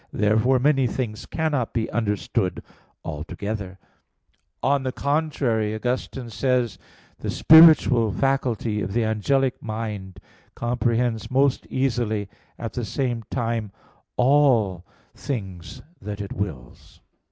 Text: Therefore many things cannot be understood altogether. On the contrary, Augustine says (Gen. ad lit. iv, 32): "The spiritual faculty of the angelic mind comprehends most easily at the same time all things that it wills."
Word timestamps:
Therefore 0.11 0.57
many 0.57 0.87
things 0.87 1.27
cannot 1.27 1.73
be 1.75 1.87
understood 1.91 2.63
altogether. 3.05 3.77
On 4.63 4.81
the 4.81 4.91
contrary, 4.91 5.75
Augustine 5.75 6.31
says 6.31 6.77
(Gen. 6.77 6.79
ad 6.79 6.79
lit. 6.79 6.79
iv, 6.79 7.19
32): 7.19 7.21
"The 7.29 7.35
spiritual 7.35 8.11
faculty 8.11 8.81
of 8.81 8.93
the 8.93 9.03
angelic 9.03 9.61
mind 9.61 10.19
comprehends 10.55 11.29
most 11.29 11.67
easily 11.69 12.29
at 12.57 12.73
the 12.73 12.83
same 12.83 13.21
time 13.29 13.71
all 14.17 14.83
things 15.15 15.83
that 16.01 16.19
it 16.19 16.33
wills." 16.33 16.99